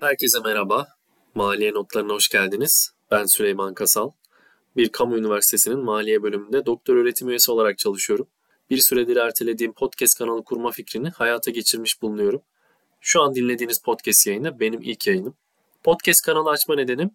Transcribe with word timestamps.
Herkese 0.00 0.38
merhaba. 0.44 0.88
Maliye 1.34 1.72
notlarına 1.72 2.12
hoş 2.12 2.28
geldiniz. 2.28 2.92
Ben 3.10 3.24
Süleyman 3.24 3.74
Kasal. 3.74 4.10
Bir 4.76 4.88
kamu 4.88 5.18
üniversitesinin 5.18 5.78
maliye 5.78 6.22
bölümünde 6.22 6.66
doktor 6.66 6.96
öğretim 6.96 7.28
üyesi 7.28 7.52
olarak 7.52 7.78
çalışıyorum. 7.78 8.28
Bir 8.70 8.78
süredir 8.78 9.16
ertelediğim 9.16 9.72
podcast 9.72 10.18
kanalı 10.18 10.44
kurma 10.44 10.70
fikrini 10.70 11.08
hayata 11.10 11.50
geçirmiş 11.50 12.02
bulunuyorum. 12.02 12.42
Şu 13.00 13.22
an 13.22 13.34
dinlediğiniz 13.34 13.82
podcast 13.82 14.26
yayını 14.26 14.60
benim 14.60 14.82
ilk 14.82 15.06
yayınım. 15.06 15.34
Podcast 15.82 16.26
kanalı 16.26 16.50
açma 16.50 16.74
nedenim 16.74 17.10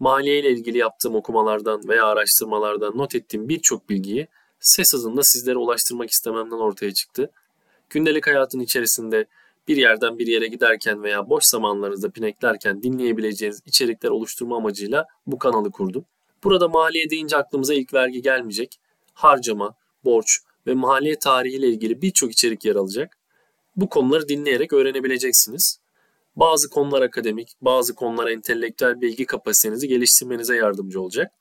maliye 0.00 0.38
ile 0.38 0.50
ilgili 0.50 0.78
yaptığım 0.78 1.14
okumalardan 1.14 1.88
veya 1.88 2.06
araştırmalardan 2.06 2.98
not 2.98 3.14
ettiğim 3.14 3.48
birçok 3.48 3.88
bilgiyi 3.88 4.28
ses 4.60 4.92
hızında 4.92 5.22
sizlere 5.22 5.56
ulaştırmak 5.56 6.10
istememden 6.10 6.56
ortaya 6.56 6.94
çıktı. 6.94 7.30
Gündelik 7.90 8.26
hayatın 8.26 8.60
içerisinde 8.60 9.26
bir 9.68 9.76
yerden 9.76 10.18
bir 10.18 10.26
yere 10.26 10.46
giderken 10.46 11.02
veya 11.02 11.28
boş 11.28 11.44
zamanlarınızda 11.44 12.10
pineklerken 12.10 12.82
dinleyebileceğiniz 12.82 13.60
içerikler 13.66 14.10
oluşturma 14.10 14.56
amacıyla 14.56 15.06
bu 15.26 15.38
kanalı 15.38 15.70
kurdum. 15.70 16.04
Burada 16.44 16.68
maliye 16.68 17.10
deyince 17.10 17.36
aklımıza 17.36 17.74
ilk 17.74 17.94
vergi 17.94 18.22
gelmeyecek. 18.22 18.80
Harcama, 19.14 19.74
borç 20.04 20.38
ve 20.66 20.74
maliye 20.74 21.18
tarihi 21.18 21.56
ile 21.56 21.68
ilgili 21.68 22.02
birçok 22.02 22.32
içerik 22.32 22.64
yer 22.64 22.74
alacak. 22.74 23.18
Bu 23.76 23.88
konuları 23.88 24.28
dinleyerek 24.28 24.72
öğrenebileceksiniz. 24.72 25.80
Bazı 26.36 26.70
konular 26.70 27.02
akademik, 27.02 27.48
bazı 27.60 27.94
konular 27.94 28.30
entelektüel 28.30 29.00
bilgi 29.00 29.26
kapasitenizi 29.26 29.88
geliştirmenize 29.88 30.56
yardımcı 30.56 31.00
olacak. 31.00 31.32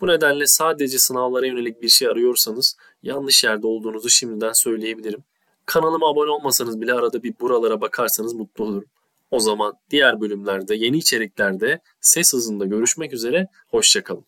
Bu 0.00 0.06
nedenle 0.06 0.46
sadece 0.46 0.98
sınavlara 0.98 1.46
yönelik 1.46 1.82
bir 1.82 1.88
şey 1.88 2.08
arıyorsanız 2.08 2.76
yanlış 3.02 3.44
yerde 3.44 3.66
olduğunuzu 3.66 4.10
şimdiden 4.10 4.52
söyleyebilirim. 4.52 5.24
Kanalıma 5.68 6.08
abone 6.08 6.30
olmasanız 6.30 6.80
bile 6.80 6.94
arada 6.94 7.22
bir 7.22 7.34
buralara 7.40 7.80
bakarsanız 7.80 8.34
mutlu 8.34 8.64
olurum. 8.64 8.84
O 9.30 9.40
zaman 9.40 9.72
diğer 9.90 10.20
bölümlerde, 10.20 10.74
yeni 10.74 10.96
içeriklerde 10.98 11.80
ses 12.00 12.32
hızında 12.32 12.64
görüşmek 12.64 13.12
üzere, 13.12 13.46
hoşçakalın. 13.68 14.24